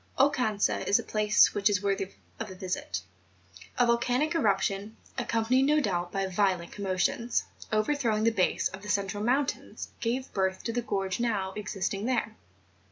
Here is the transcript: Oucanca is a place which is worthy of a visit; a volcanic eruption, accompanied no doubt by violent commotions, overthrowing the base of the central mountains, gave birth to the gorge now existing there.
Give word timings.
Oucanca 0.19 0.79
is 0.89 0.97
a 0.97 1.03
place 1.03 1.53
which 1.53 1.69
is 1.69 1.83
worthy 1.83 2.09
of 2.39 2.49
a 2.49 2.55
visit; 2.55 3.01
a 3.77 3.85
volcanic 3.85 4.33
eruption, 4.33 4.97
accompanied 5.15 5.61
no 5.61 5.79
doubt 5.79 6.11
by 6.11 6.25
violent 6.25 6.71
commotions, 6.71 7.43
overthrowing 7.71 8.23
the 8.23 8.31
base 8.31 8.67
of 8.69 8.81
the 8.81 8.89
central 8.89 9.23
mountains, 9.23 9.89
gave 9.99 10.33
birth 10.33 10.63
to 10.63 10.73
the 10.73 10.81
gorge 10.81 11.19
now 11.19 11.53
existing 11.55 12.05
there. 12.07 12.35